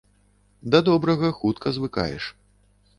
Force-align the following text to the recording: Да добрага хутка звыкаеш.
Да 0.75 0.79
добрага 0.89 1.31
хутка 1.39 1.67
звыкаеш. 1.79 2.23